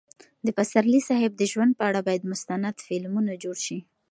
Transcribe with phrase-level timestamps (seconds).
[0.45, 3.79] د پسرلي صاحب د ژوند په اړه باید مستند فلمونه جوړ شي.